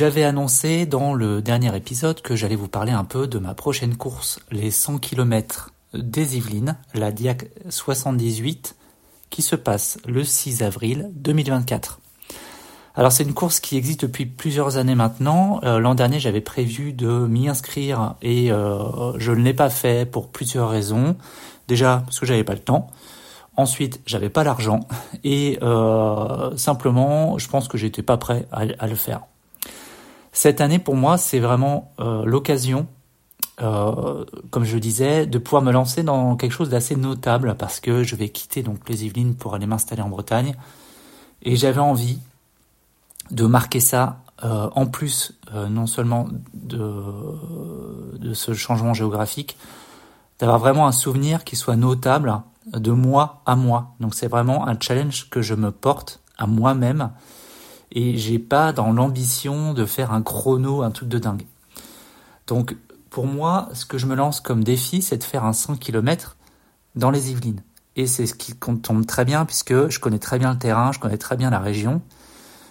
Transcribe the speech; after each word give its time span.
J'avais 0.00 0.24
annoncé 0.24 0.86
dans 0.86 1.12
le 1.12 1.42
dernier 1.42 1.76
épisode 1.76 2.22
que 2.22 2.34
j'allais 2.34 2.56
vous 2.56 2.68
parler 2.68 2.90
un 2.90 3.04
peu 3.04 3.26
de 3.26 3.38
ma 3.38 3.52
prochaine 3.52 3.98
course, 3.98 4.40
les 4.50 4.70
100 4.70 4.96
km 4.96 5.74
des 5.92 6.38
Yvelines, 6.38 6.78
la 6.94 7.12
Diac 7.12 7.50
78, 7.68 8.76
qui 9.28 9.42
se 9.42 9.56
passe 9.56 9.98
le 10.06 10.24
6 10.24 10.62
avril 10.62 11.10
2024. 11.16 12.00
Alors 12.94 13.12
c'est 13.12 13.24
une 13.24 13.34
course 13.34 13.60
qui 13.60 13.76
existe 13.76 14.00
depuis 14.00 14.24
plusieurs 14.24 14.78
années 14.78 14.94
maintenant. 14.94 15.60
Euh, 15.64 15.78
l'an 15.78 15.94
dernier 15.94 16.18
j'avais 16.18 16.40
prévu 16.40 16.94
de 16.94 17.26
m'y 17.26 17.50
inscrire 17.50 18.14
et 18.22 18.50
euh, 18.50 19.18
je 19.18 19.32
ne 19.32 19.42
l'ai 19.42 19.52
pas 19.52 19.68
fait 19.68 20.10
pour 20.10 20.30
plusieurs 20.30 20.70
raisons. 20.70 21.14
Déjà 21.68 22.04
parce 22.06 22.18
que 22.18 22.24
j'avais 22.24 22.42
pas 22.42 22.54
le 22.54 22.60
temps. 22.60 22.86
Ensuite 23.54 24.00
j'avais 24.06 24.30
pas 24.30 24.44
l'argent 24.44 24.80
et 25.24 25.58
euh, 25.60 26.56
simplement 26.56 27.36
je 27.36 27.50
pense 27.50 27.68
que 27.68 27.76
j'étais 27.76 28.02
pas 28.02 28.16
prêt 28.16 28.46
à, 28.50 28.86
le 28.86 28.94
faire. 28.94 29.26
Cette 30.32 30.60
année 30.60 30.78
pour 30.78 30.96
moi 30.96 31.18
c'est 31.18 31.40
vraiment 31.40 31.92
l'occasion 31.98 32.86
comme 33.58 34.64
je 34.64 34.78
disais, 34.78 35.26
de 35.26 35.38
pouvoir 35.38 35.62
me 35.62 35.70
lancer 35.70 36.02
dans 36.02 36.36
quelque 36.36 36.52
chose 36.52 36.70
d'assez 36.70 36.96
notable 36.96 37.56
parce 37.58 37.80
que 37.80 38.02
je 38.02 38.16
vais 38.16 38.30
quitter 38.30 38.62
donc 38.62 38.88
les 38.88 39.04
Yvelines 39.04 39.34
pour 39.34 39.54
aller 39.54 39.66
m'installer 39.66 40.02
en 40.02 40.08
Bretagne. 40.08 40.54
Et 41.42 41.56
j'avais 41.56 41.80
envie 41.80 42.18
de 43.30 43.46
marquer 43.46 43.80
ça 43.80 44.20
euh, 44.44 44.70
en 44.74 44.86
plus 44.86 45.38
euh, 45.54 45.68
non 45.68 45.86
seulement 45.86 46.28
de 46.54 48.32
ce 48.32 48.54
changement 48.54 48.94
géographique, 48.94 49.58
d'avoir 50.38 50.58
vraiment 50.58 50.86
un 50.86 50.92
souvenir 50.92 51.44
qui 51.44 51.56
soit 51.56 51.76
notable 51.76 52.40
de 52.72 52.92
moi 52.92 53.42
à 53.44 53.56
moi. 53.56 53.94
Donc 54.00 54.14
c'est 54.14 54.28
vraiment 54.28 54.66
un 54.66 54.78
challenge 54.80 55.28
que 55.28 55.42
je 55.42 55.54
me 55.54 55.70
porte 55.70 56.20
à 56.38 56.46
moi-même 56.46 57.10
et 57.92 58.16
j'ai 58.16 58.38
pas 58.38 58.72
dans 58.72 58.92
l'ambition 58.92 59.74
de 59.74 59.84
faire 59.84 60.12
un 60.12 60.22
chrono, 60.22 60.82
un 60.82 60.90
truc 60.90 61.08
de 61.08 61.18
dingue. 61.18 61.46
Donc 62.46 62.76
pour 63.10 63.26
moi, 63.26 63.68
ce 63.72 63.86
que 63.86 63.98
je 63.98 64.06
me 64.06 64.14
lance 64.14 64.40
comme 64.40 64.62
défi, 64.62 65.02
c'est 65.02 65.18
de 65.18 65.24
faire 65.24 65.44
un 65.44 65.52
100 65.52 65.76
km 65.76 66.36
dans 66.94 67.10
les 67.10 67.30
Yvelines. 67.30 67.62
Et 67.96 68.06
c'est 68.06 68.26
ce 68.26 68.34
qui 68.34 68.54
tombe 68.54 69.04
très 69.04 69.24
bien 69.24 69.44
puisque 69.44 69.88
je 69.88 69.98
connais 69.98 70.18
très 70.18 70.38
bien 70.38 70.52
le 70.52 70.58
terrain, 70.58 70.92
je 70.92 71.00
connais 71.00 71.18
très 71.18 71.36
bien 71.36 71.50
la 71.50 71.58
région. 71.58 72.02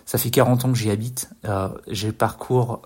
Ça 0.05 0.17
fait 0.17 0.31
40 0.31 0.65
ans 0.65 0.71
que 0.71 0.77
j'y 0.77 0.89
habite. 0.89 1.29
Euh, 1.45 1.69
j'ai 1.87 2.11
parcours 2.11 2.81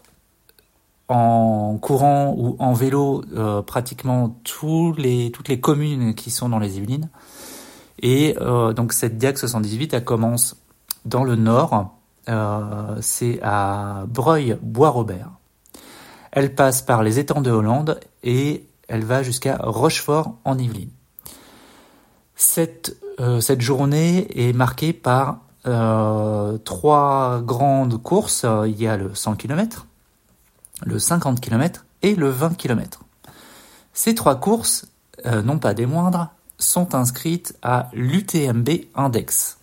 en 1.09 1.77
courant 1.79 2.33
ou 2.37 2.55
en 2.59 2.73
vélo 2.73 3.23
euh, 3.35 3.61
pratiquement 3.61 4.35
tous 4.43 4.93
les, 4.93 5.31
toutes 5.31 5.47
les 5.47 5.59
communes 5.59 6.15
qui 6.15 6.31
sont 6.31 6.49
dans 6.49 6.59
les 6.59 6.77
Yvelines. 6.77 7.09
Et 8.01 8.35
euh, 8.41 8.73
donc 8.73 8.93
cette 8.93 9.17
Diac 9.17 9.37
78, 9.37 9.93
elle 9.93 10.03
commence 10.03 10.57
dans 11.05 11.23
le 11.23 11.35
nord, 11.35 11.93
c'est 12.27 13.39
à 13.41 14.05
Breuil-Bois-Robert. 14.07 15.29
Elle 16.31 16.55
passe 16.55 16.81
par 16.81 17.03
les 17.03 17.19
étangs 17.19 17.41
de 17.41 17.51
Hollande 17.51 17.99
et 18.23 18.65
elle 18.87 19.03
va 19.03 19.23
jusqu'à 19.23 19.57
Rochefort 19.57 20.35
en 20.45 20.57
Yvelines. 20.57 20.91
Cette, 22.35 22.97
cette 23.39 23.61
journée 23.61 24.27
est 24.35 24.53
marquée 24.53 24.93
par 24.93 25.39
euh, 25.65 26.57
trois 26.59 27.41
grandes 27.41 28.01
courses. 28.01 28.45
Il 28.65 28.81
y 28.81 28.87
a 28.87 28.97
le 28.97 29.15
100 29.15 29.35
km, 29.35 29.87
le 30.85 30.99
50 30.99 31.39
km 31.39 31.85
et 32.01 32.15
le 32.15 32.29
20 32.29 32.55
km. 32.57 33.01
Ces 33.93 34.15
trois 34.15 34.35
courses, 34.35 34.87
euh, 35.25 35.41
non 35.41 35.59
pas 35.59 35.73
des 35.73 35.85
moindres, 35.85 36.29
sont 36.57 36.95
inscrites 36.95 37.55
à 37.61 37.89
l'UTMB 37.93 38.69
Index. 38.95 39.57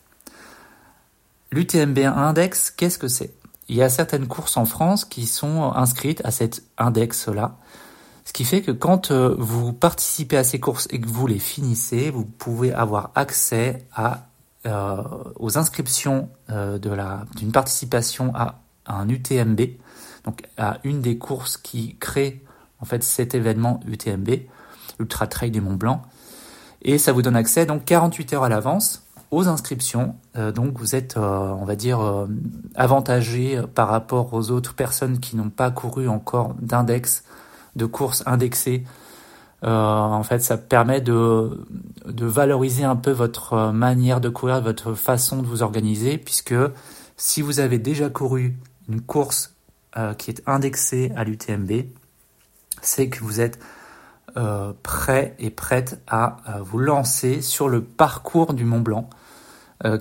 L'UTMB 1.52 1.98
Index, 1.98 2.70
qu'est-ce 2.70 2.98
que 2.98 3.08
c'est? 3.08 3.34
Il 3.68 3.76
y 3.76 3.82
a 3.82 3.88
certaines 3.88 4.28
courses 4.28 4.56
en 4.56 4.64
France 4.64 5.04
qui 5.04 5.26
sont 5.26 5.72
inscrites 5.72 6.20
à 6.24 6.30
cet 6.30 6.62
index-là. 6.78 7.56
Ce 8.24 8.32
qui 8.32 8.44
fait 8.44 8.62
que 8.62 8.70
quand 8.70 9.10
euh, 9.10 9.34
vous 9.38 9.72
participez 9.72 10.36
à 10.36 10.44
ces 10.44 10.60
courses 10.60 10.86
et 10.90 11.00
que 11.00 11.08
vous 11.08 11.26
les 11.26 11.40
finissez, 11.40 12.10
vous 12.10 12.24
pouvez 12.24 12.72
avoir 12.72 13.10
accès 13.16 13.88
euh, 14.66 15.02
aux 15.36 15.58
inscriptions 15.58 16.28
euh, 16.50 16.78
d'une 16.78 17.50
participation 17.50 18.32
à, 18.36 18.60
un 18.86 19.08
UTMB, 19.08 19.60
donc 20.24 20.42
à 20.56 20.78
une 20.84 21.00
des 21.00 21.18
courses 21.18 21.56
qui 21.56 21.96
crée 21.98 22.44
en 22.80 22.84
fait 22.84 23.02
cet 23.02 23.34
événement 23.34 23.80
UTMB, 23.86 24.30
Ultra 24.98 25.26
Trail 25.26 25.50
du 25.50 25.60
Mont 25.60 25.74
Blanc, 25.74 26.02
et 26.82 26.98
ça 26.98 27.12
vous 27.12 27.22
donne 27.22 27.36
accès 27.36 27.66
donc 27.66 27.84
48 27.84 28.32
heures 28.32 28.44
à 28.44 28.48
l'avance 28.48 29.04
aux 29.30 29.48
inscriptions. 29.48 30.16
Euh, 30.36 30.52
donc 30.52 30.78
vous 30.78 30.94
êtes, 30.94 31.16
on 31.16 31.64
va 31.64 31.76
dire, 31.76 32.26
avantagé 32.74 33.60
par 33.74 33.88
rapport 33.88 34.32
aux 34.34 34.50
autres 34.50 34.74
personnes 34.74 35.20
qui 35.20 35.36
n'ont 35.36 35.50
pas 35.50 35.70
couru 35.70 36.08
encore 36.08 36.54
d'index, 36.60 37.24
de 37.76 37.86
courses 37.86 38.22
indexées 38.26 38.84
euh, 39.62 39.68
en 39.68 40.22
fait, 40.22 40.40
ça 40.40 40.56
permet 40.56 41.00
de, 41.00 41.66
de 42.06 42.26
valoriser 42.26 42.84
un 42.84 42.96
peu 42.96 43.10
votre 43.10 43.72
manière 43.72 44.20
de 44.20 44.28
courir, 44.28 44.62
votre 44.62 44.94
façon 44.94 45.42
de 45.42 45.46
vous 45.46 45.62
organiser, 45.62 46.16
puisque 46.16 46.54
si 47.16 47.42
vous 47.42 47.60
avez 47.60 47.78
déjà 47.78 48.08
couru 48.08 48.56
une 48.88 49.02
course 49.02 49.54
euh, 49.96 50.14
qui 50.14 50.30
est 50.30 50.42
indexée 50.46 51.12
à 51.14 51.24
l'UTMB, 51.24 51.84
c'est 52.80 53.08
que 53.10 53.22
vous 53.22 53.40
êtes 53.40 53.58
euh, 54.36 54.72
prêt 54.82 55.34
et 55.38 55.50
prête 55.50 56.00
à 56.06 56.36
vous 56.60 56.78
lancer 56.78 57.42
sur 57.42 57.68
le 57.68 57.82
parcours 57.82 58.54
du 58.54 58.64
Mont 58.64 58.80
Blanc, 58.80 59.08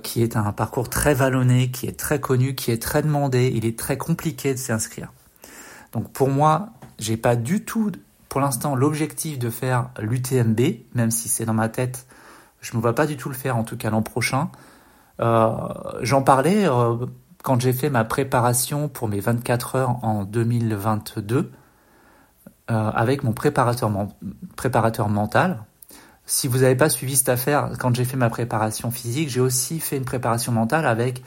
qui 0.04 0.22
est 0.22 0.36
un 0.36 0.52
parcours 0.52 0.90
très 0.90 1.14
vallonné, 1.14 1.72
qui 1.72 1.88
est 1.88 1.98
très 1.98 2.20
connu, 2.20 2.54
qui 2.54 2.72
est 2.72 2.82
très 2.82 3.02
demandé. 3.02 3.50
Il 3.56 3.66
est 3.66 3.80
très 3.80 3.98
compliqué 3.98 4.54
de 4.54 4.60
s'y 4.60 4.74
inscrire. 4.74 5.14
Donc 5.94 6.12
pour 6.12 6.30
moi, 6.30 6.70
j'ai 6.98 7.16
pas 7.16 7.38
du 7.38 7.64
tout 7.64 7.92
pour 8.28 8.42
l'instant 8.42 8.76
l'objectif 8.76 9.40
de 9.40 9.50
faire 9.50 9.90
l'UTMB, 10.00 10.60
même 10.94 11.12
si 11.12 11.30
c'est 11.30 11.46
dans 11.46 11.54
ma 11.54 11.70
tête, 11.70 12.06
je 12.62 12.74
ne 12.74 12.78
me 12.78 12.82
vois 12.82 12.94
pas 12.94 13.08
du 13.08 13.18
tout 13.18 13.30
le 13.30 13.36
faire, 13.36 13.58
en 13.58 13.64
tout 13.64 13.78
cas 13.78 13.90
l'an 13.90 14.02
prochain. 14.02 14.50
Euh, 15.20 15.52
j'en 16.02 16.22
parlais 16.22 16.66
euh, 16.66 17.06
quand 17.44 17.60
j'ai 17.60 17.74
fait 17.74 17.90
ma 17.90 18.06
préparation 18.06 18.88
pour 18.88 19.08
mes 19.08 19.20
24 19.20 19.76
heures 19.76 20.04
en 20.04 20.24
2022 20.24 21.38
euh, 21.38 21.52
avec 22.70 23.24
mon 23.24 23.34
préparateur, 23.34 23.92
préparateur 24.56 25.10
mental. 25.10 25.64
Si 26.26 26.48
vous 26.48 26.60
n'avez 26.60 26.76
pas 26.76 26.90
suivi 26.90 27.16
cette 27.16 27.30
affaire, 27.30 27.72
quand 27.80 27.96
j'ai 27.96 28.06
fait 28.06 28.18
ma 28.18 28.30
préparation 28.30 28.92
physique, 28.92 29.30
j'ai 29.30 29.42
aussi 29.42 29.80
fait 29.80 29.98
une 29.98 30.06
préparation 30.06 30.52
mentale 30.52 30.86
avec 30.86 31.24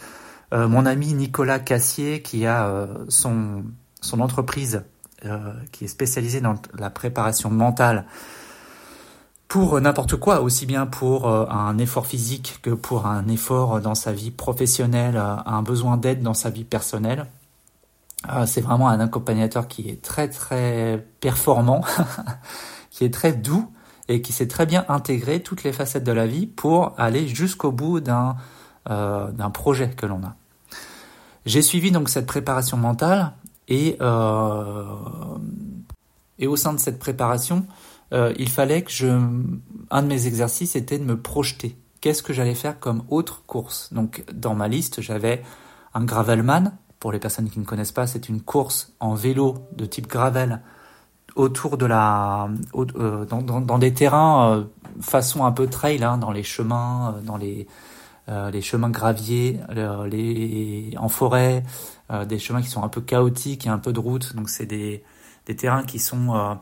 mon 0.53 0.87
ami 0.87 1.15
Nicolas 1.15 1.59
Cassier 1.59 2.23
qui 2.23 2.47
a 2.47 2.87
son, 3.09 3.65
son 4.01 4.21
entreprise 4.21 4.83
euh, 5.25 5.53
qui 5.71 5.85
est 5.85 5.89
spécialisé 5.89 6.41
dans 6.41 6.57
la 6.77 6.91
préparation 6.91 7.49
mentale 7.49 8.07
pour 9.47 9.81
n'importe 9.81 10.17
quoi, 10.17 10.41
aussi 10.41 10.67
bien 10.67 10.85
pour 10.85 11.29
euh, 11.29 11.47
un 11.49 11.79
effort 11.79 12.09
physique 12.09 12.59
que 12.61 12.71
pour 12.71 13.07
un 13.07 13.29
effort 13.29 13.81
dans 13.81 13.95
sa 13.95 14.13
vie 14.13 14.33
professionnelle, 14.33 15.17
euh, 15.17 15.37
un 15.47 15.63
besoin 15.63 15.97
d'aide 15.97 16.23
dans 16.23 16.35
sa 16.35 16.51
vie 16.51 16.65
personnelle. 16.65 17.27
C'est 18.47 18.61
vraiment 18.61 18.89
un 18.89 19.01
accompagnateur 19.01 19.69
qui 19.69 19.89
est 19.89 20.03
très 20.03 20.29
très 20.29 21.07
performant, 21.21 21.83
qui 22.91 23.05
est 23.05 23.13
très 23.13 23.33
doux 23.33 23.73
et 24.09 24.23
qui 24.23 24.33
sait 24.33 24.49
très 24.49 24.67
bien 24.67 24.85
intégrer 24.89 25.41
toutes 25.41 25.65
les 25.65 25.73
facettes 25.73 26.05
de 26.05 26.13
la 26.13 26.27
vie 26.27 26.47
pour 26.47 26.95
aller 26.99 27.27
jusqu'au 27.29 27.73
bout 27.73 28.01
d'un 28.01 28.37
d'un 28.85 29.51
projet 29.51 29.91
que 29.91 30.07
l'on 30.07 30.25
a. 30.25 30.35
J'ai 31.47 31.63
suivi 31.63 31.91
donc 31.91 32.09
cette 32.09 32.27
préparation 32.27 32.77
mentale 32.77 33.33
et, 33.69 33.97
euh, 34.01 34.85
et 36.39 36.47
au 36.47 36.57
sein 36.57 36.73
de 36.73 36.79
cette 36.79 36.99
préparation, 36.99 37.67
euh, 38.13 38.33
il 38.39 38.49
fallait 38.49 38.83
que 38.83 38.91
je... 38.91 39.07
Un 39.91 40.03
de 40.03 40.07
mes 40.07 40.27
exercices 40.27 40.77
était 40.77 40.99
de 40.99 41.05
me 41.05 41.21
projeter. 41.21 41.77
Qu'est-ce 42.01 42.23
que 42.23 42.33
j'allais 42.33 42.55
faire 42.55 42.79
comme 42.79 43.03
autre 43.09 43.43
course? 43.47 43.93
Donc 43.93 44.25
dans 44.33 44.55
ma 44.55 44.69
liste, 44.69 45.01
j'avais 45.01 45.43
un 45.95 46.05
gravelman. 46.05 46.73
Pour 47.03 47.11
les 47.11 47.19
personnes 47.19 47.51
qui 47.51 47.59
ne 47.59 47.65
connaissent 47.65 47.91
pas, 47.91 48.07
c'est 48.07 48.29
une 48.29 48.41
course 48.41 48.93
en 49.01 49.15
vélo 49.15 49.67
de 49.77 49.87
type 49.87 50.07
gravel 50.07 50.61
autour 51.35 51.77
de 51.77 51.85
la, 51.85 52.49
euh, 52.77 53.25
dans, 53.25 53.43
dans, 53.43 53.61
dans, 53.61 53.79
des 53.81 53.93
terrains 53.93 54.53
euh, 54.53 54.65
façon 55.01 55.45
un 55.45 55.51
peu 55.51 55.67
trail, 55.67 56.05
hein, 56.05 56.17
dans 56.17 56.31
les 56.31 56.45
chemins, 56.45 57.17
euh, 57.17 57.21
dans 57.23 57.37
les 57.37 57.67
euh, 58.29 58.53
les 58.53 58.63
chemins 58.63 58.89
graviers, 58.89 59.59
les, 60.09 60.95
en 60.97 61.09
forêt, 61.09 61.65
euh, 62.13 62.25
des 62.25 62.39
chemins 62.39 62.63
qui 62.63 62.69
sont 62.69 62.85
un 62.85 62.89
peu 62.89 63.01
chaotiques, 63.01 63.67
et 63.67 63.69
un 63.69 63.79
peu 63.79 63.93
de 63.93 63.99
route. 63.99 64.37
Donc 64.37 64.49
c'est 64.49 64.67
des, 64.67 65.03
des 65.47 65.57
terrains 65.57 65.83
qui 65.83 65.99
sont 65.99 66.57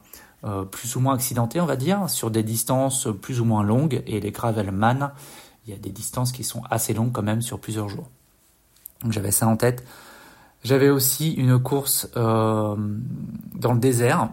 euh, 0.45 0.65
plus 0.65 0.97
ou 0.97 1.01
moins 1.01 1.17
accidentés, 1.17 1.61
on 1.61 1.67
va 1.67 1.77
dire, 1.77 2.09
sur 2.09 2.31
des 2.31 2.43
distances 2.43 3.09
plus 3.21 3.43
ou 3.43 3.45
moins 3.45 3.63
longues. 3.63 4.03
Et 4.07 4.21
les 4.21 4.31
gravelman, 4.31 5.13
il 5.67 5.75
y 5.75 5.77
a 5.77 5.79
des 5.79 5.91
distances 5.91 6.33
qui 6.33 6.45
sont 6.45 6.63
assez 6.71 6.95
longues 6.95 7.13
quand 7.13 7.23
même 7.23 7.43
sur 7.43 7.61
plusieurs 7.61 7.91
jours. 7.91 8.09
Donc 9.03 9.13
j'avais 9.13 9.33
ça 9.33 9.47
en 9.47 9.59
tête. 9.59 9.85
J'avais 10.63 10.91
aussi 10.91 11.33
une 11.33 11.59
course 11.59 12.09
euh, 12.17 12.77
dans 13.55 13.73
le 13.73 13.81
désert. 13.81 14.29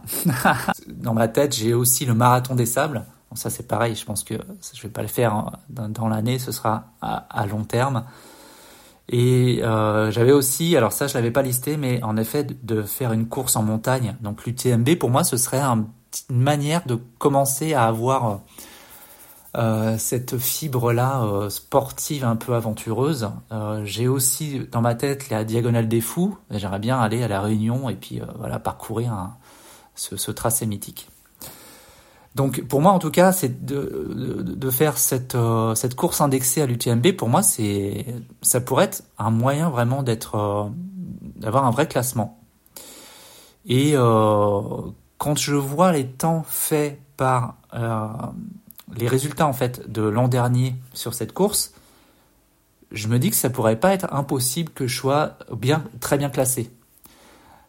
dans 0.87 1.13
ma 1.13 1.27
tête, 1.27 1.55
j'ai 1.55 1.73
aussi 1.73 2.05
le 2.05 2.13
marathon 2.13 2.55
des 2.55 2.65
sables 2.65 3.05
ça 3.37 3.49
c'est 3.49 3.67
pareil, 3.67 3.95
je 3.95 4.05
pense 4.05 4.23
que 4.23 4.33
je 4.73 4.81
vais 4.81 4.89
pas 4.89 5.01
le 5.01 5.07
faire 5.07 5.51
dans, 5.69 6.07
l'année, 6.07 6.39
ce 6.39 6.51
sera 6.51 6.85
à, 7.01 7.45
long 7.45 7.63
terme. 7.63 8.03
Et 9.09 9.61
euh, 9.63 10.11
j'avais 10.11 10.33
aussi, 10.33 10.75
alors 10.75 10.91
ça 10.91 11.07
je 11.07 11.13
l'avais 11.13 11.31
pas 11.31 11.41
listé, 11.41 11.77
mais 11.77 12.03
en 12.03 12.17
effet 12.17 12.43
de 12.43 12.81
faire 12.81 13.13
une 13.13 13.27
course 13.27 13.55
en 13.55 13.63
montagne. 13.63 14.17
Donc 14.21 14.45
l'UTMB 14.45 14.95
pour 14.95 15.09
moi 15.09 15.23
ce 15.23 15.37
serait 15.37 15.61
une 15.61 15.85
manière 16.29 16.85
de 16.85 16.99
commencer 17.17 17.73
à 17.73 17.85
avoir 17.85 18.41
cette 19.97 20.37
fibre-là 20.37 21.23
euh, 21.23 21.49
sportive 21.49 22.23
un 22.23 22.35
peu 22.35 22.53
aventureuse. 22.53 23.31
Euh, 23.51 23.83
j'ai 23.85 24.07
aussi 24.07 24.61
dans 24.71 24.81
ma 24.81 24.93
tête 24.93 25.29
la 25.29 25.43
diagonale 25.43 25.87
des 25.87 25.99
fous. 26.01 26.37
J'aimerais 26.51 26.79
bien 26.79 26.99
aller 26.99 27.23
à 27.23 27.27
la 27.27 27.41
Réunion 27.41 27.89
et 27.89 27.95
puis 27.95 28.21
voilà 28.37 28.59
parcourir 28.59 29.31
ce, 29.95 30.15
ce, 30.15 30.29
tracé 30.29 30.67
mythique. 30.67 31.09
Donc 32.35 32.61
pour 32.67 32.81
moi 32.81 32.91
en 32.91 32.99
tout 32.99 33.09
cas, 33.09 33.31
c'est 33.31 33.65
de, 33.65 34.43
de, 34.45 34.69
faire 34.69 34.99
cette, 34.99 35.35
cette 35.73 35.95
course 35.95 36.21
indexée 36.21 36.61
à 36.61 36.67
l'UTMB. 36.67 37.13
Pour 37.13 37.29
moi, 37.29 37.41
c'est 37.41 38.05
ça 38.43 38.61
pourrait 38.61 38.85
être 38.85 39.03
un 39.17 39.31
moyen 39.31 39.71
vraiment 39.71 40.03
d'être 40.03 40.69
d'avoir 41.35 41.65
un 41.65 41.71
vrai 41.71 41.87
classement. 41.87 42.39
Et 43.65 43.93
quand 43.93 45.35
je 45.35 45.55
vois 45.55 45.93
les 45.93 46.05
temps 46.05 46.45
faits 46.47 47.01
par 47.17 47.55
les 48.95 49.07
résultats 49.07 49.47
en 49.47 49.53
fait 49.53 49.91
de 49.91 50.01
l'an 50.01 50.27
dernier 50.27 50.75
sur 50.93 51.13
cette 51.13 51.33
course, 51.33 51.73
je 52.91 53.07
me 53.07 53.19
dis 53.19 53.29
que 53.29 53.35
ça 53.35 53.49
pourrait 53.49 53.79
pas 53.79 53.93
être 53.93 54.13
impossible 54.13 54.71
que 54.71 54.87
je 54.87 54.97
sois 54.97 55.37
bien 55.51 55.83
très 55.99 56.17
bien 56.17 56.29
classé. 56.29 56.71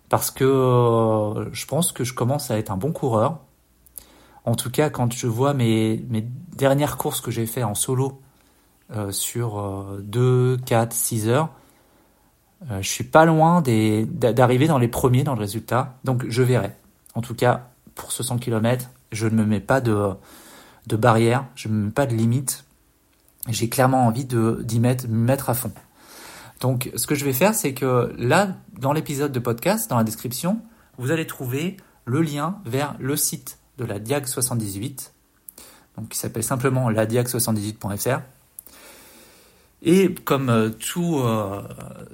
Parce 0.08 0.30
que 0.30 0.44
euh, 0.44 1.52
je 1.52 1.66
pense 1.66 1.92
que 1.92 2.04
je 2.04 2.14
commence 2.14 2.50
à 2.50 2.58
être 2.58 2.70
un 2.70 2.76
bon 2.76 2.92
coureur. 2.92 3.40
En 4.44 4.54
tout 4.54 4.70
cas, 4.70 4.88
quand 4.88 5.12
je 5.12 5.26
vois 5.26 5.52
mes, 5.52 6.02
dernières 6.56 6.96
courses 6.96 7.20
que 7.20 7.30
j'ai 7.30 7.46
fait 7.46 7.62
en 7.62 7.74
solo 7.74 8.20
euh, 8.94 9.12
sur 9.12 9.62
2, 10.00 10.56
4, 10.64 10.92
6 10.92 11.28
heures, 11.28 11.50
euh, 12.70 12.80
je 12.80 12.88
suis 12.88 13.04
pas 13.04 13.24
loin 13.24 13.62
d'arriver 13.62 14.66
dans 14.66 14.78
les 14.78 14.88
premiers 14.88 15.24
dans 15.24 15.34
le 15.34 15.40
résultat. 15.40 15.98
Donc 16.04 16.24
je 16.28 16.42
verrai. 16.42 16.74
En 17.14 17.20
tout 17.20 17.34
cas, 17.34 17.68
pour 17.94 18.12
ce 18.12 18.22
100 18.22 18.38
km, 18.38 18.88
je 19.12 19.26
ne 19.26 19.34
me 19.34 19.44
mets 19.44 19.60
pas 19.60 19.80
de, 19.80 20.14
de 20.88 20.96
barrière, 20.96 21.44
je 21.54 21.68
mets 21.68 21.90
pas 21.90 22.06
de 22.06 22.14
limite. 22.14 22.64
J'ai 23.48 23.68
clairement 23.68 24.06
envie 24.06 24.24
d'y 24.24 24.80
mettre, 24.80 25.50
à 25.50 25.54
fond. 25.54 25.72
Donc, 26.60 26.90
ce 26.96 27.06
que 27.06 27.14
je 27.14 27.24
vais 27.24 27.32
faire, 27.32 27.54
c'est 27.54 27.72
que 27.72 28.12
là, 28.18 28.56
dans 28.78 28.92
l'épisode 28.92 29.32
de 29.32 29.38
podcast, 29.38 29.88
dans 29.88 29.96
la 29.96 30.04
description, 30.04 30.60
vous 30.98 31.12
allez 31.12 31.26
trouver 31.26 31.76
le 32.04 32.20
lien 32.20 32.58
vers 32.64 32.96
le 32.98 33.16
site 33.16 33.58
de 33.78 33.84
la 33.84 33.98
Diag 33.98 34.26
78, 34.26 35.12
donc 35.96 36.08
qui 36.08 36.18
s'appelle 36.18 36.42
simplement 36.42 36.90
ladiag78.fr. 36.90 38.20
Et 39.82 40.12
comme 40.12 40.48
euh, 40.48 40.70
tout, 40.70 41.20
euh, 41.20 41.62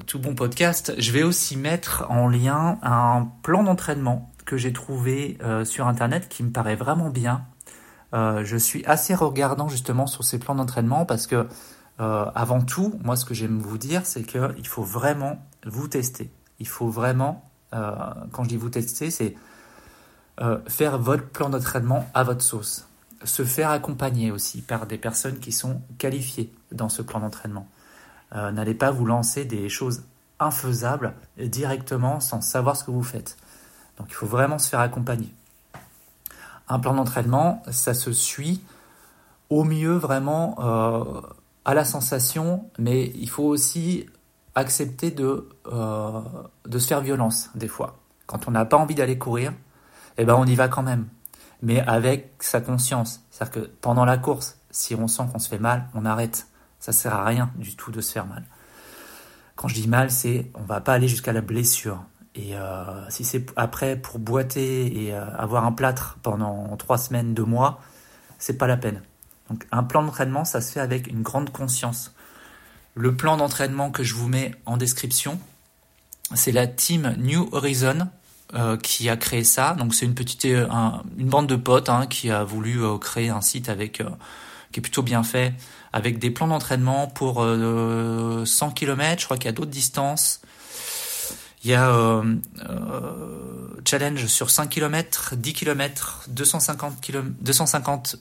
tout 0.07 0.19
bon 0.19 0.35
podcast, 0.35 0.93
je 0.99 1.13
vais 1.13 1.23
aussi 1.23 1.57
mettre 1.57 2.05
en 2.11 2.29
lien 2.29 2.79
un 2.83 3.29
plan 3.43 3.63
d'entraînement 3.63 4.31
que 4.45 4.59
j'ai 4.59 4.73
trouvé 4.73 5.39
euh, 5.43 5.65
sur 5.65 5.87
Internet 5.87 6.29
qui 6.29 6.43
me 6.43 6.51
paraît 6.51 6.77
vraiment 6.77 7.09
bien 7.09 7.47
je 8.15 8.57
suis 8.57 8.85
assez 8.87 9.15
regardant 9.15 9.69
justement 9.69 10.07
sur 10.07 10.23
ces 10.25 10.39
plans 10.39 10.55
d'entraînement 10.55 11.05
parce 11.05 11.27
que 11.27 11.49
euh, 12.01 12.27
avant 12.35 12.61
tout, 12.61 12.99
moi 13.03 13.17
ce 13.17 13.25
que 13.25 13.35
j'aime 13.35 13.59
vous 13.59 13.79
dire, 13.79 14.07
c'est 14.07 14.23
qu'il 14.23 14.67
faut 14.67 14.83
vraiment 14.83 15.39
vous 15.67 15.89
tester. 15.89 16.31
Il 16.59 16.69
faut 16.69 16.89
vraiment, 16.89 17.49
euh, 17.73 17.93
quand 18.33 18.45
je 18.45 18.49
dis 18.49 18.57
vous 18.57 18.71
tester, 18.71 19.11
c'est 19.11 19.35
faire 20.67 20.99
votre 20.99 21.29
plan 21.29 21.49
d'entraînement 21.49 22.11
à 22.13 22.25
votre 22.25 22.43
sauce. 22.43 22.89
Se 23.23 23.45
faire 23.45 23.71
accompagner 23.71 24.33
aussi 24.33 24.63
par 24.63 24.87
des 24.87 24.99
personnes 24.99 25.39
qui 25.39 25.53
sont 25.53 25.81
qualifiées 25.97 26.53
dans 26.73 26.89
ce 26.89 27.03
plan 27.03 27.21
d'entraînement. 27.21 27.69
N'allez 28.33 28.75
pas 28.75 28.91
vous 28.91 29.07
lancer 29.07 29.45
des 29.45 29.69
choses 29.69 30.03
infaisables 30.41 31.15
directement 31.39 32.19
sans 32.19 32.41
savoir 32.41 32.77
ce 32.77 32.83
que 32.83 32.91
vous 32.91 33.05
faites. 33.05 33.37
Donc 33.97 34.09
il 34.11 34.15
faut 34.15 34.27
vraiment 34.27 34.59
se 34.59 34.69
faire 34.69 34.81
accompagner 34.81 35.33
un 36.69 36.79
plan 36.79 36.95
d'entraînement, 36.95 37.63
ça 37.71 37.95
se 37.95 38.13
suit 38.13 38.63
au 39.51 39.65
mieux 39.65 39.95
vraiment 39.95 40.57
euh, 40.59 41.21
à 41.65 41.75
la 41.75 41.85
sensation, 41.85 42.69
mais 42.79 43.13
il 43.15 43.29
faut 43.29 43.45
aussi 43.45 44.07
accepter 44.55 45.11
de, 45.11 45.49
euh, 45.67 46.21
de 46.67 46.79
se 46.79 46.87
faire 46.87 47.01
violence 47.01 47.51
des 47.55 47.69
fois. 47.69 47.99
Quand 48.27 48.49
on 48.49 48.53
n'a 48.53 48.65
pas 48.65 48.77
envie 48.77 48.95
d'aller 48.95 49.19
courir, 49.19 49.53
eh 50.17 50.25
ben 50.25 50.35
on 50.35 50.47
y 50.47 50.55
va 50.55 50.69
quand 50.69 50.83
même, 50.83 51.09
mais 51.63 51.81
avec 51.81 52.35
sa 52.41 52.61
conscience. 52.61 53.21
C'est-à-dire 53.31 53.63
que 53.63 53.71
pendant 53.81 54.05
la 54.05 54.17
course, 54.17 54.59
si 54.71 54.95
on 54.95 55.09
sent 55.09 55.25
qu'on 55.33 55.39
se 55.39 55.49
fait 55.49 55.59
mal, 55.59 55.89
on 55.95 56.05
arrête. 56.05 56.47
Ça 56.81 56.93
sert 56.93 57.15
à 57.15 57.25
rien 57.25 57.51
du 57.57 57.77
tout 57.77 57.91
de 57.91 58.01
se 58.01 58.13
faire 58.13 58.27
mal. 58.27 58.45
Quand 59.57 59.69
je 59.69 59.75
dis 59.75 59.89
mal, 59.89 60.11
c'est 60.11 60.51
on 60.55 60.63
va 60.63 60.81
pas 60.81 60.95
aller 60.95 61.09
jusqu'à 61.09 61.33
la 61.33 61.41
blessure. 61.41 62.05
Et 62.35 62.57
euh, 62.57 63.09
si 63.11 63.25
c'est 63.25 63.47
après 63.57 63.97
pour 63.97 64.19
boiter 64.19 65.05
et 65.05 65.15
euh, 65.15 65.25
avoir 65.37 65.65
un 65.65 65.73
plâtre 65.73 66.19
pendant 66.23 66.77
trois 66.77 66.99
semaines, 66.99 67.33
deux 67.33 67.45
mois, 67.45 67.81
c'est 68.39 68.59
pas 68.59 68.67
la 68.67 68.77
peine. 68.77 69.03
Donc 69.51 69.67
un 69.71 69.85
plan 69.85 70.03
d'entraînement, 70.03 70.45
ça 70.45 70.61
se 70.61 70.73
fait 70.73 70.81
avec 70.81 71.07
une 71.07 71.23
grande 71.23 71.51
conscience. 71.51 72.13
Le 72.95 73.15
plan 73.15 73.37
d'entraînement 73.37 73.91
que 73.91 74.03
je 74.03 74.15
vous 74.15 74.29
mets 74.29 74.53
en 74.67 74.77
description, 74.77 75.39
c'est 76.35 76.53
la 76.53 76.67
team 76.67 77.15
New 77.19 77.49
Horizon 77.53 78.09
euh, 78.55 78.77
qui 78.77 79.09
a 79.09 79.17
créé 79.17 79.45
ça. 79.45 79.75
Donc 79.75 79.95
c'est 79.95 80.07
une 80.07 80.15
petite, 80.15 80.45
une 80.45 81.29
bande 81.29 81.47
de 81.47 81.57
potes 81.57 81.89
hein, 81.89 82.07
qui 82.07 82.31
a 82.31 82.43
voulu 82.43 82.81
créer 82.99 83.29
un 83.29 83.43
site 83.43 83.69
avec 83.69 84.03
qui 84.73 84.81
est 84.81 84.83
plutôt 84.83 85.03
bien 85.03 85.23
fait, 85.23 85.55
avec 85.93 86.19
des 86.19 86.31
plans 86.31 86.49
d'entraînement 86.49 87.07
pour 87.07 87.45
100 87.45 88.71
km. 88.73 89.21
Je 89.21 89.25
crois 89.25 89.37
qu'il 89.37 89.47
y 89.47 89.51
a 89.51 89.53
d'autres 89.53 89.71
distances. 89.71 90.41
Il 91.65 91.71
y 91.71 91.75
a 91.75 91.89
euh, 91.89 92.37
euh, 92.69 93.69
challenge 93.87 94.27
sur 94.27 94.51
5 94.51 94.69
km, 94.69 95.35
10 95.35 95.53
km, 95.55 96.27
250, 96.29 97.01
km, 97.01 97.27
250 97.41 98.17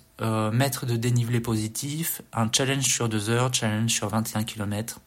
mètres 0.54 0.86
de 0.86 0.96
dénivelé 0.96 1.42
positif, 1.42 2.22
un 2.32 2.50
challenge 2.50 2.86
sur 2.86 3.10
2 3.10 3.30
heures, 3.30 3.54
challenge 3.54 3.92
sur 3.92 4.08
21 4.08 4.46
km. 4.46 5.02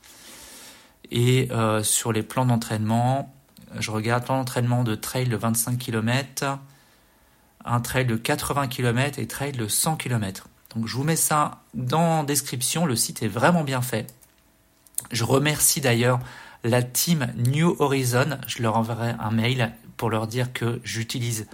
Et 1.10 1.48
euh, 1.50 1.82
sur 1.82 2.12
les 2.12 2.22
plans 2.22 2.44
d'entraînement, 2.44 3.34
je 3.78 3.90
regarde 3.90 4.24
plan 4.24 4.36
d'entraînement 4.36 4.84
de 4.84 4.94
trail 4.94 5.28
de 5.28 5.36
25 5.36 5.78
km, 5.78 6.58
un 7.64 7.80
trail 7.80 8.04
de 8.04 8.16
80 8.16 8.68
km 8.68 9.18
et 9.18 9.26
trail 9.26 9.52
de 9.52 9.66
100 9.66 9.96
km. 9.96 10.48
Donc 10.74 10.86
je 10.86 10.94
vous 10.94 11.04
mets 11.04 11.16
ça 11.16 11.62
dans 11.72 12.18
la 12.18 12.24
description, 12.24 12.84
le 12.84 12.96
site 12.96 13.22
est 13.22 13.28
vraiment 13.28 13.64
bien 13.64 13.80
fait. 13.80 14.12
Je 15.10 15.24
remercie 15.24 15.80
d'ailleurs 15.80 16.20
la 16.64 16.82
team 16.82 17.26
New 17.36 17.76
Horizon, 17.78 18.38
je 18.46 18.62
leur 18.62 18.76
enverrai 18.76 19.14
un 19.18 19.30
mail 19.30 19.72
pour 19.96 20.10
leur 20.10 20.26
dire 20.26 20.52
que 20.52 20.80
j'utilise 20.84 21.46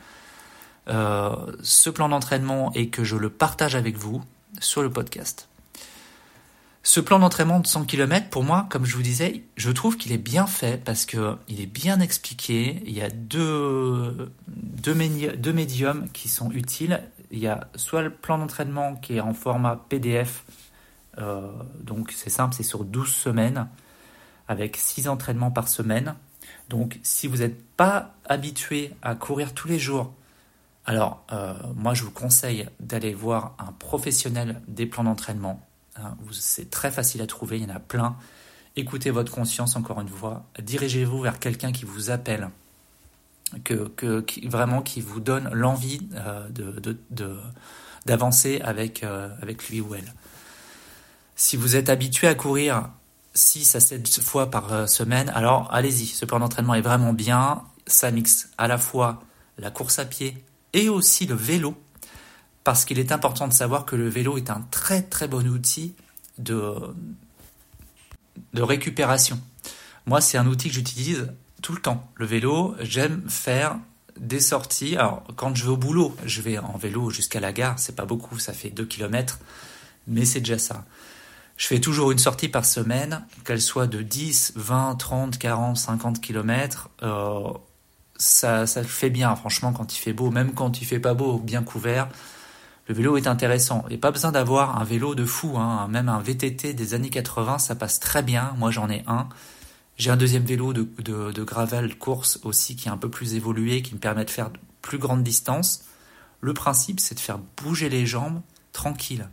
euh, 0.89 1.35
ce 1.63 1.91
plan 1.91 2.09
d'entraînement 2.09 2.73
et 2.75 2.89
que 2.89 3.05
je 3.05 3.17
le 3.17 3.31
partage 3.31 3.77
avec 3.77 3.97
vous 3.97 4.23
sur 4.61 4.83
le 4.83 4.91
podcast. 4.91 5.49
Ce 6.85 6.99
plan 6.99 7.21
d'entraînement 7.21 7.61
de 7.61 7.67
100 7.67 7.85
km, 7.85 8.29
pour 8.29 8.43
moi, 8.43 8.67
comme 8.69 8.85
je 8.85 8.97
vous 8.97 9.03
disais, 9.03 9.45
je 9.57 9.71
trouve 9.71 9.97
qu'il 9.97 10.11
est 10.11 10.19
bien 10.19 10.49
fait 10.49 10.83
parce 10.83 11.07
que 11.07 11.37
il 11.47 11.61
est 11.61 11.67
bien 11.67 12.01
expliqué. 12.01 12.83
Il 12.85 12.93
y 12.93 13.03
a 13.03 13.09
deux, 13.09 14.33
deux, 14.49 14.95
médiums 14.95 16.09
qui 16.13 16.29
sont 16.29 16.51
utiles. 16.51 17.01
Il 17.31 17.39
y 17.39 17.47
a 17.47 17.69
soit 17.77 18.03
le 18.03 18.11
plan 18.11 18.37
d'entraînement 18.39 18.97
qui 18.97 19.17
est 19.17 19.21
en 19.21 19.33
format 19.33 19.77
PDF, 19.89 20.45
euh, 21.19 21.53
donc 21.81 22.13
c'est 22.17 22.31
simple, 22.31 22.55
c'est 22.55 22.65
sur 22.65 22.85
12 22.85 23.09
semaines 23.09 23.69
avec 24.49 24.77
6 24.77 25.09
entraînements 25.09 25.51
par 25.51 25.69
semaine. 25.69 26.15
Donc 26.69 26.99
si 27.03 27.27
vous 27.27 27.39
n'êtes 27.39 27.63
pas 27.77 28.15
habitué 28.27 28.93
à 29.03 29.15
courir 29.15 29.55
tous 29.55 29.69
les 29.69 29.79
jours, 29.79 30.13
alors 30.85 31.25
euh, 31.33 31.55
moi 31.75 31.95
je 31.95 32.03
vous 32.03 32.11
conseille 32.11 32.69
d'aller 32.81 33.15
voir 33.15 33.55
un 33.59 33.73
professionnel 33.73 34.61
des 34.69 34.87
plans 34.87 35.05
d'entraînement. 35.05 35.65
Hein, 35.97 36.17
c'est 36.33 36.71
très 36.71 36.91
facile 36.91 37.23
à 37.23 37.27
trouver, 37.27 37.59
il 37.59 37.69
y 37.69 37.71
en 37.71 37.75
a 37.75 37.81
plein. 37.81 38.17
Écoutez 38.75 39.11
votre 39.11 39.31
conscience 39.31 39.77
encore 39.77 40.01
une 40.01 40.09
fois. 40.09 40.45
Dirigez-vous 40.59 41.21
vers 41.21 41.39
quelqu'un 41.39 41.73
qui 41.73 41.85
vous 41.85 42.11
appelle, 42.11 42.49
que, 43.65 44.25
vraiment 44.49 44.81
qui 44.81 45.03
vous 45.03 45.21
donne 45.21 45.51
l'envie 45.53 46.09
euh, 46.15 46.49
d'avancer 48.07 48.61
avec, 48.65 49.05
euh, 49.05 49.29
avec 49.43 49.69
lui 49.69 49.81
ou 49.83 49.95
elle. 49.95 50.13
Si 51.37 51.57
vous 51.57 51.77
êtes 51.77 51.91
habitué 51.91 52.29
à 52.29 52.35
courir 52.35 52.89
6 53.35 53.77
à 53.77 53.81
7 53.81 54.21
fois 54.21 54.51
par 54.51 54.73
euh, 54.73 54.87
semaine, 54.87 55.31
alors 55.31 55.69
allez-y, 55.73 56.07
ce 56.07 56.25
plan 56.25 56.39
d'entraînement 56.39 56.75
est 56.75 56.83
vraiment 56.83 57.12
bien. 57.12 57.62
Ça 57.87 58.11
mixe 58.11 58.49
à 58.59 58.69
la 58.69 58.79
fois 58.79 59.23
la 59.59 59.71
course 59.71 59.99
à 59.99 60.05
pied 60.05 60.45
et 60.73 60.89
aussi 60.89 61.27
le 61.27 61.35
vélo, 61.35 61.75
parce 62.65 62.85
qu'il 62.85 62.99
est 62.99 63.12
important 63.12 63.49
de 63.49 63.53
savoir 63.53 63.85
que 63.85 63.97
le 63.97 64.09
vélo 64.09 64.37
est 64.37 64.51
un 64.51 64.67
très 64.71 65.03
très 65.03 65.29
bon 65.29 65.47
outil 65.49 65.95
de, 66.39 66.75
de 68.53 68.62
récupération. 68.62 69.41
Moi, 70.07 70.21
c'est 70.21 70.39
un 70.39 70.47
outil 70.47 70.69
que 70.69 70.75
j'utilise 70.75 71.33
tout 71.62 71.73
le 71.73 71.81
temps. 71.81 72.11
Le 72.17 72.27
vélo, 72.27 72.75
j'aime 72.81 73.23
faire 73.29 73.79
des 74.19 74.41
sorties. 74.41 74.97
Alors, 74.97 75.25
quand 75.37 75.55
je 75.55 75.65
vais 75.65 75.71
au 75.71 75.77
boulot, 75.77 76.17
je 76.25 76.43
vais 76.43 76.59
en 76.59 76.77
vélo 76.77 77.11
jusqu'à 77.11 77.41
la 77.41 77.53
gare. 77.53 77.79
C'est 77.79 77.97
pas 77.97 78.05
beaucoup, 78.05 78.39
ça 78.39 78.53
fait 78.53 78.71
2 78.71 78.85
km, 78.85 79.39
mais 80.07 80.25
c'est 80.25 80.41
déjà 80.41 80.59
ça. 80.59 80.85
Je 81.57 81.67
fais 81.67 81.81
toujours 81.81 82.11
une 82.11 82.19
sortie 82.19 82.49
par 82.49 82.65
semaine, 82.65 83.25
qu'elle 83.45 83.61
soit 83.61 83.87
de 83.87 84.03
10, 84.03 84.55
20, 84.57 84.97
30, 84.97 85.39
40, 85.39 85.77
50 85.77 86.21
km. 86.21 86.91
ça, 88.17 88.67
ça 88.67 88.83
fait 88.83 89.11
bien, 89.11 89.35
franchement, 89.37 89.73
quand 89.73 89.95
il 89.95 89.99
fait 89.99 90.13
beau, 90.13 90.31
même 90.31 90.55
quand 90.55 90.81
il 90.81 90.85
fait 90.85 91.01
pas 91.01 91.15
beau, 91.15 91.39
bien 91.39 91.63
couvert. 91.63 92.09
Le 92.89 92.95
vélo 92.95 93.17
est 93.17 93.27
intéressant. 93.27 93.85
Et 93.91 93.97
pas 93.97 94.11
besoin 94.11 94.33
d'avoir 94.33 94.81
un 94.81 94.85
vélo 94.85 95.15
de 95.15 95.25
fou, 95.25 95.57
hein. 95.57 95.87
même 95.89 96.09
un 96.09 96.19
VTT 96.19 96.75
des 96.75 96.95
années 96.95 97.11
80, 97.11 97.59
ça 97.59 97.77
passe 97.77 98.01
très 98.01 98.23
bien. 98.23 98.55
Moi, 98.59 98.71
j'en 98.71 98.91
ai 98.91 99.05
un. 99.07 99.29
J'ai 99.97 100.11
un 100.11 100.17
deuxième 100.17 100.45
vélo 100.45 100.73
de, 100.73 100.89
de, 100.99 101.31
de, 101.31 101.45
gravel 101.45 101.97
course 101.97 102.41
aussi 102.43 102.75
qui 102.75 102.89
est 102.89 102.91
un 102.91 102.97
peu 102.97 103.09
plus 103.11 103.35
évolué, 103.35 103.83
qui 103.83 103.95
me 103.95 104.01
permet 104.01 104.25
de 104.25 104.31
faire 104.31 104.51
plus 104.81 104.99
grandes 104.99 105.23
distances. 105.23 105.85
Le 106.41 106.55
principe, 106.55 106.99
c'est 106.99 107.15
de 107.15 107.21
faire 107.21 107.39
bouger 107.63 107.89
les 107.89 108.05
jambes 108.05 108.41
tranquille 108.73 109.29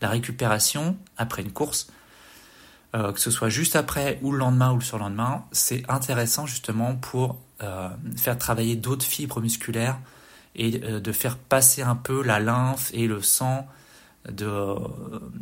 la 0.00 0.08
récupération 0.08 0.96
après 1.16 1.42
une 1.42 1.52
course, 1.52 1.88
euh, 2.94 3.12
que 3.12 3.20
ce 3.20 3.30
soit 3.30 3.50
juste 3.50 3.76
après 3.76 4.18
ou 4.22 4.32
le 4.32 4.38
lendemain 4.38 4.72
ou 4.72 4.76
le 4.76 4.84
surlendemain, 4.84 5.44
c'est 5.52 5.88
intéressant 5.88 6.46
justement 6.46 6.96
pour 6.96 7.38
euh, 7.62 7.88
faire 8.16 8.36
travailler 8.36 8.74
d'autres 8.74 9.04
fibres 9.04 9.40
musculaires 9.40 9.98
et 10.56 10.80
euh, 10.82 10.98
de 11.00 11.12
faire 11.12 11.36
passer 11.36 11.82
un 11.82 11.94
peu 11.94 12.22
la 12.22 12.40
lymphe 12.40 12.90
et 12.92 13.06
le 13.06 13.22
sang, 13.22 13.68
de, 14.28 14.74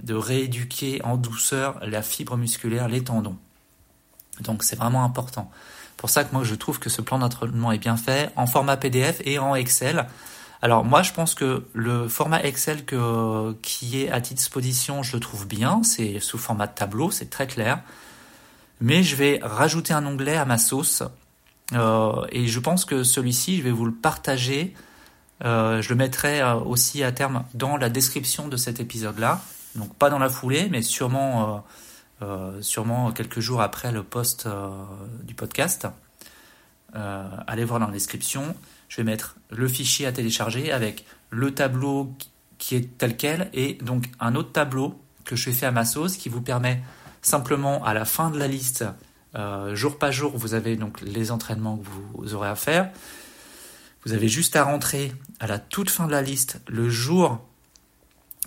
de 0.03 0.15
rééduquer 0.15 1.03
en 1.05 1.17
douceur 1.17 1.81
la 1.83 2.03
fibre 2.03 2.37
musculaire, 2.37 2.89
les 2.89 3.03
tendons. 3.03 3.37
Donc 4.41 4.63
c'est 4.63 4.77
vraiment 4.77 5.03
important. 5.05 5.51
Pour 5.97 6.11
ça 6.11 6.25
que 6.25 6.33
moi 6.33 6.45
je 6.45 6.55
trouve 6.55 6.79
que 6.79 6.91
ce 6.91 7.03
plan 7.03 7.19
d'entraînement 7.19 7.73
est 7.73 7.79
bien 7.79 7.97
fait 7.97 8.31
en 8.37 8.47
format 8.47 8.77
PDF 8.77 9.21
et 9.25 9.39
en 9.39 9.55
Excel. 9.55 10.07
Alors 10.61 10.85
moi 10.85 11.03
je 11.03 11.13
pense 11.13 11.35
que 11.35 11.65
le 11.73 12.09
format 12.09 12.43
Excel 12.43 12.85
qui 13.63 14.03
est 14.03 14.11
à 14.11 14.21
disposition, 14.21 15.03
je 15.03 15.17
le 15.17 15.21
trouve 15.21 15.47
bien, 15.47 15.83
c'est 15.83 16.19
sous 16.21 16.39
format 16.39 16.67
de 16.67 16.75
tableau, 16.75 17.11
c'est 17.11 17.31
très 17.31 17.47
clair. 17.47 17.81
Mais 18.81 19.03
je 19.03 19.17
vais 19.17 19.41
rajouter 19.43 19.93
un 19.93 20.07
onglet 20.07 20.37
à 20.37 20.45
ma 20.45 20.59
sauce 20.59 21.03
euh, 21.75 22.25
et 22.31 22.47
je 22.47 22.61
pense 22.61 22.85
que 22.85 23.03
celui-ci, 23.03 23.59
je 23.59 23.63
vais 23.63 23.71
vous 23.71 23.85
le 23.85 23.93
partager. 23.93 24.75
Euh, 25.45 25.83
je 25.83 25.91
le 25.91 25.95
mettrai 25.97 26.41
euh, 26.41 26.55
aussi 26.55 27.03
à 27.05 27.13
terme 27.13 27.45
dans 27.55 27.77
la 27.77 27.91
description 27.91 28.49
de 28.49 28.57
cet 28.57 28.81
épisode-là. 28.81 29.41
Donc 29.75 29.95
pas 29.95 30.11
dans 30.11 30.19
la 30.19 30.29
foulée, 30.29 30.69
mais 30.71 30.83
sûrement, 30.83 31.65
sûrement 32.63 33.13
quelques 33.13 33.39
jours 33.39 33.61
après 33.61 33.93
le 33.93 34.03
post 34.03 34.49
du 35.23 35.35
podcast. 35.35 35.87
allez 36.95 37.65
voir 37.65 37.79
dans 37.79 37.87
la 37.87 37.93
description 37.93 38.57
je 38.89 38.97
vais 38.97 39.05
mettre 39.05 39.37
le 39.51 39.69
fichier 39.69 40.07
à 40.07 40.13
télécharger 40.13 40.73
avec 40.73 41.05
le 41.31 41.53
tableau 41.55 42.15
qui 42.59 42.75
est 42.75 42.99
tel 42.99 43.17
quel 43.17 43.51
et 43.53 43.75
donc 43.75 44.07
un 44.21 44.35
autre 44.35 44.53
tableau 44.53 45.01
que 45.25 45.37
je 45.37 45.51
fais 45.51 45.67
à 45.67 45.71
ma 45.71 45.85
sauce 45.85 46.17
qui 46.17 46.29
vous 46.29 46.41
permet 46.41 46.83
simplement 47.23 47.85
à 47.85 47.95
la 47.95 48.05
fin 48.05 48.31
de 48.31 48.39
la 48.39 48.49
liste, 48.49 48.85
euh, 49.35 49.75
jour 49.75 49.99
par 49.99 50.13
jour, 50.13 50.37
vous 50.37 50.55
avez 50.55 50.77
donc 50.77 51.01
les 51.03 51.31
entraînements 51.31 51.77
que 51.77 51.87
vous 52.15 52.35
aurez 52.35 52.49
à 52.49 52.55
faire. 52.55 52.91
Vous 54.05 54.13
avez 54.13 54.29
juste 54.29 54.57
à 54.57 54.65
rentrer 54.65 55.13
à 55.39 55.47
la 55.47 55.59
toute 55.59 55.91
fin 55.91 56.07
de 56.07 56.13
la 56.13 56.23
liste 56.23 56.61
le 56.67 56.89
jour 56.89 57.47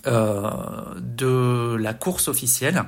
euh, 0.07 0.95
de 0.97 1.75
la 1.79 1.93
course 1.93 2.27
officielle 2.27 2.83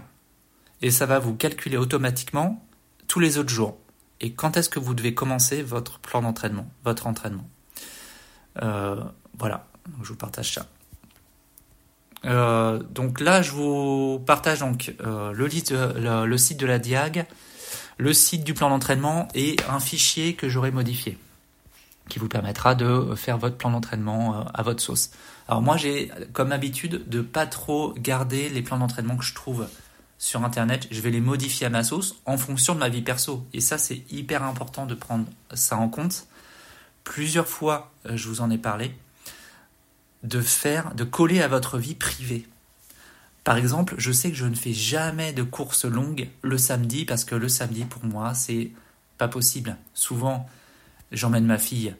et 0.81 0.89
ça 0.89 1.05
va 1.05 1.19
vous 1.19 1.35
calculer 1.35 1.77
automatiquement 1.77 2.65
tous 3.07 3.19
les 3.19 3.37
autres 3.37 3.53
jours 3.53 3.77
et 4.23 4.31
quand 4.31 4.55
est-ce 4.55 4.69
que 4.69 4.79
vous 4.79 4.93
devez 4.93 5.13
commencer 5.13 5.61
votre 5.61 5.99
plan 5.99 6.21
d'entraînement, 6.21 6.65
votre 6.85 7.07
entraînement. 7.07 7.45
Euh, 8.61 9.03
voilà, 9.37 9.67
je 10.01 10.07
vous 10.07 10.15
partage 10.15 10.53
ça. 10.53 10.65
Euh, 12.23 12.81
donc 12.81 13.19
là, 13.19 13.41
je 13.41 13.51
vous 13.51 14.23
partage 14.25 14.59
donc 14.59 14.95
euh, 15.01 15.33
le, 15.33 16.25
le, 16.25 16.37
site 16.37 16.57
de 16.57 16.65
la 16.65 16.79
Diag, 16.79 17.25
le 17.97 18.13
site 18.13 18.45
du 18.45 18.53
plan 18.53 18.69
d'entraînement 18.69 19.27
et 19.35 19.57
un 19.69 19.81
fichier 19.81 20.35
que 20.35 20.47
j'aurai 20.47 20.71
modifié 20.71 21.17
qui 22.07 22.19
vous 22.19 22.29
permettra 22.29 22.75
de 22.75 23.15
faire 23.15 23.37
votre 23.37 23.57
plan 23.57 23.71
d'entraînement 23.71 24.45
à 24.53 24.61
votre 24.61 24.81
sauce. 24.81 25.11
Alors 25.49 25.61
moi, 25.61 25.75
j'ai 25.75 26.11
comme 26.31 26.51
habitude 26.53 27.09
de 27.09 27.21
pas 27.21 27.45
trop 27.45 27.93
garder 27.97 28.49
les 28.49 28.61
plans 28.61 28.77
d'entraînement 28.77 29.17
que 29.17 29.23
je 29.23 29.33
trouve 29.33 29.67
sur 30.23 30.45
Internet, 30.45 30.87
je 30.89 31.01
vais 31.01 31.11
les 31.11 31.19
modifier 31.19 31.67
à 31.67 31.69
ma 31.69 31.83
sauce 31.83 32.15
en 32.25 32.37
fonction 32.37 32.75
de 32.75 32.79
ma 32.79 32.87
vie 32.87 33.01
perso. 33.01 33.45
Et 33.51 33.59
ça, 33.59 33.77
c'est 33.77 34.09
hyper 34.09 34.41
important 34.43 34.85
de 34.85 34.95
prendre 34.95 35.25
ça 35.53 35.75
en 35.75 35.89
compte. 35.89 36.27
Plusieurs 37.03 37.49
fois, 37.49 37.91
euh, 38.05 38.15
je 38.15 38.29
vous 38.29 38.39
en 38.39 38.49
ai 38.49 38.57
parlé, 38.57 38.95
de 40.23 40.39
faire, 40.39 40.95
de 40.95 41.03
coller 41.03 41.41
à 41.41 41.49
votre 41.49 41.77
vie 41.77 41.93
privée. 41.93 42.47
Par 43.43 43.57
exemple, 43.57 43.95
je 43.97 44.13
sais 44.13 44.29
que 44.29 44.37
je 44.37 44.45
ne 44.45 44.55
fais 44.55 44.71
jamais 44.71 45.33
de 45.33 45.43
courses 45.43 45.83
longues 45.83 46.29
le 46.41 46.57
samedi 46.57 47.03
parce 47.03 47.25
que 47.25 47.35
le 47.35 47.49
samedi, 47.49 47.83
pour 47.83 48.05
moi, 48.05 48.33
c'est 48.33 48.71
pas 49.17 49.27
possible. 49.27 49.75
Souvent, 49.93 50.49
j'emmène 51.11 51.45
ma 51.45 51.57
fille 51.57 51.93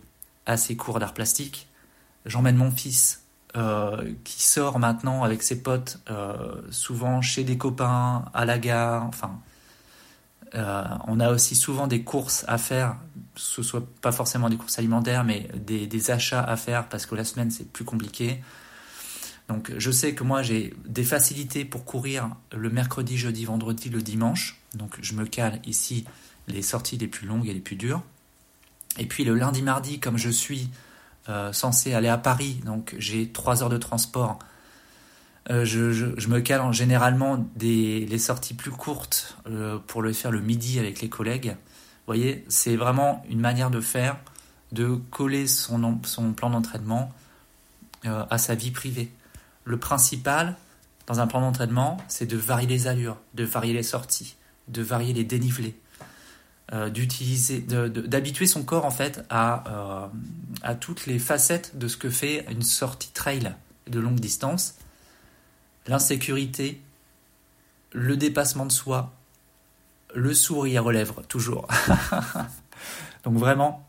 à 0.45 0.55
ses 0.55 0.77
cours 0.77 0.99
d'art 0.99 1.13
plastique, 1.13 1.67
j'emmène 2.25 2.55
mon 2.55 2.71
fils 2.71 3.22
euh, 3.55 4.13
qui 4.23 4.41
sort 4.41 4.79
maintenant 4.79 5.23
avec 5.23 5.43
ses 5.43 5.61
potes, 5.61 5.99
euh, 6.09 6.55
souvent 6.71 7.21
chez 7.21 7.43
des 7.43 7.55
copains, 7.55 8.25
à 8.33 8.45
la 8.45 8.57
gare. 8.57 9.05
Enfin, 9.05 9.39
euh, 10.55 10.83
on 11.07 11.19
a 11.19 11.31
aussi 11.31 11.55
souvent 11.55 11.85
des 11.85 12.03
courses 12.03 12.45
à 12.47 12.57
faire, 12.57 12.95
ce 13.35 13.61
soit 13.61 13.85
pas 14.01 14.11
forcément 14.11 14.49
des 14.49 14.57
courses 14.57 14.79
alimentaires, 14.79 15.23
mais 15.23 15.47
des, 15.55 16.11
achats 16.11 16.43
à 16.43 16.55
faire 16.57 16.89
parce 16.89 17.05
que 17.05 17.13
la 17.13 17.23
semaine 17.23 17.51
c'est 17.51 17.71
plus 17.71 17.85
compliqué. 17.85 18.43
Donc 19.49 19.71
je 19.77 19.91
sais 19.91 20.15
que 20.15 20.23
moi 20.23 20.41
j'ai 20.41 20.73
des 20.87 21.03
facilités 21.03 21.63
pour 21.63 21.85
courir 21.85 22.29
le 22.51 22.71
mercredi, 22.71 23.17
jeudi, 23.17 23.45
vendredi, 23.45 23.89
le 23.89 24.01
dimanche. 24.01 24.59
Donc 24.73 24.97
je 24.99 25.13
me 25.13 25.25
cale 25.25 25.59
ici 25.65 26.05
les 26.47 26.63
sorties 26.63 26.97
les 26.97 27.07
plus 27.07 27.27
longues 27.27 27.47
et 27.47 27.53
les 27.53 27.59
plus 27.59 27.75
dures. 27.75 28.01
Et 28.97 29.05
puis 29.05 29.23
le 29.23 29.35
lundi, 29.35 29.61
mardi, 29.61 29.99
comme 29.99 30.17
je 30.17 30.29
suis 30.29 30.69
censé 31.51 31.93
aller 31.93 32.09
à 32.09 32.17
Paris, 32.17 32.61
donc 32.65 32.95
j'ai 32.97 33.29
trois 33.29 33.63
heures 33.63 33.69
de 33.69 33.77
transport. 33.77 34.39
Euh, 35.49 35.65
je, 35.65 35.91
je, 35.91 36.27
me 36.29 36.39
cale 36.39 36.61
en, 36.61 36.71
généralement 36.71 37.45
des, 37.55 38.05
les 38.05 38.17
sorties 38.17 38.53
plus 38.53 38.71
courtes 38.71 39.37
euh, 39.47 39.77
pour 39.87 40.01
le 40.01 40.13
faire 40.13 40.31
le 40.31 40.39
midi 40.39 40.79
avec 40.79 41.01
les 41.01 41.09
collègues. 41.09 41.49
Vous 41.49 42.07
voyez, 42.07 42.45
c'est 42.47 42.77
vraiment 42.77 43.25
une 43.29 43.41
manière 43.41 43.69
de 43.69 43.81
faire, 43.81 44.17
de 44.71 44.95
coller 45.11 45.47
son, 45.47 45.99
son 46.03 46.33
plan 46.33 46.49
d'entraînement 46.49 47.11
à 48.05 48.37
sa 48.37 48.53
vie 48.53 48.71
privée. 48.71 49.09
Le 49.63 49.77
principal 49.77 50.57
dans 51.07 51.21
un 51.21 51.27
plan 51.27 51.39
d'entraînement, 51.39 51.97
c'est 52.09 52.25
de 52.25 52.35
varier 52.35 52.67
les 52.67 52.87
allures, 52.87 53.17
de 53.33 53.45
varier 53.45 53.73
les 53.73 53.83
sorties, 53.83 54.35
de 54.67 54.81
varier 54.81 55.13
les 55.13 55.23
dénivelés. 55.23 55.75
Euh, 56.71 56.89
d'utiliser, 56.89 57.59
d'habituer 57.59 58.47
son 58.47 58.63
corps 58.63 58.85
en 58.85 58.89
fait 58.89 59.25
à, 59.29 59.65
euh, 59.67 60.07
à 60.61 60.75
toutes 60.75 61.07
les 61.07 61.19
facettes 61.19 61.77
de 61.77 61.89
ce 61.89 61.97
que 61.97 62.09
fait 62.09 62.45
une 62.49 62.61
sortie 62.61 63.11
trail 63.11 63.53
de 63.87 63.99
longue 63.99 64.21
distance, 64.21 64.75
l'insécurité, 65.87 66.81
le 67.91 68.15
dépassement 68.15 68.65
de 68.65 68.71
soi, 68.71 69.11
le 70.15 70.33
sourire 70.33 70.85
aux 70.85 70.91
lèvres, 70.91 71.21
toujours. 71.27 71.67
Donc 73.25 73.35
vraiment, 73.35 73.85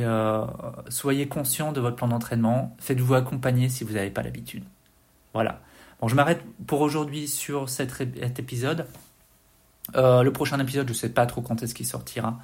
euh, 0.00 0.44
soyez 0.88 1.28
conscient 1.28 1.70
de 1.70 1.80
votre 1.80 1.94
plan 1.94 2.08
d'entraînement, 2.08 2.76
faites-vous 2.80 3.14
accompagner 3.14 3.68
si 3.68 3.84
vous 3.84 3.92
n'avez 3.92 4.10
pas 4.10 4.22
l'habitude. 4.22 4.64
Voilà. 5.34 5.60
Bon, 6.00 6.08
je 6.08 6.16
m'arrête 6.16 6.42
pour 6.66 6.80
aujourd'hui 6.80 7.28
sur 7.28 7.68
cet 7.68 8.02
épisode. 8.40 8.86
Euh, 9.96 10.22
le 10.22 10.32
prochain 10.32 10.58
épisode, 10.60 10.86
je 10.86 10.92
ne 10.92 10.96
sais 10.96 11.08
pas 11.08 11.26
trop 11.26 11.40
quand 11.40 11.62
est-ce 11.62 11.74
qu'il 11.74 11.86
sortira. 11.86 12.38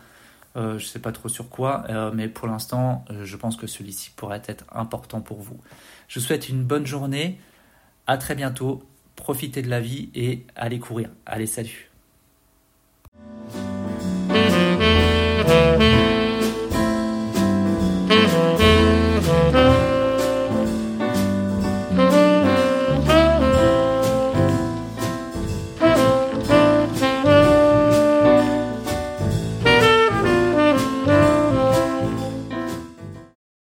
Euh, 0.57 0.78
je 0.78 0.85
ne 0.85 0.88
sais 0.88 0.99
pas 0.99 1.12
trop 1.12 1.28
sur 1.28 1.50
quoi, 1.50 1.85
euh, 1.88 2.11
mais 2.12 2.28
pour 2.28 2.49
l'instant, 2.49 3.04
je 3.23 3.37
pense 3.37 3.57
que 3.57 3.66
celui-ci 3.66 4.11
pourrait 4.16 4.42
être 4.47 4.64
important 4.73 5.21
pour 5.21 5.40
vous. 5.40 5.59
Je 6.09 6.18
vous 6.18 6.26
souhaite 6.26 6.49
une 6.49 6.64
bonne 6.64 6.87
journée. 6.87 7.38
À 8.07 8.16
très 8.16 8.35
bientôt. 8.35 8.83
Profitez 9.16 9.62
de 9.62 9.68
la 9.68 9.80
vie 9.80 10.11
et 10.14 10.47
allez 10.57 10.78
courir. 10.78 11.11
Allez, 11.26 11.47
salut. 11.47 11.90